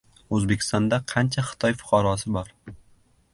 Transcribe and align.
O‘zbekistonda 0.37 0.99
qancha 1.11 1.43
Xitoy 1.51 1.77
fuqarosi 1.83 2.35
bor? 2.39 2.51